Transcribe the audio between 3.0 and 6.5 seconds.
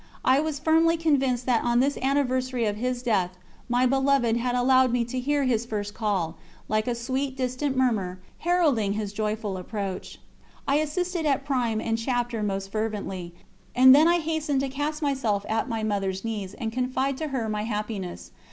Death, my Beloved had allowed me to hear His first call,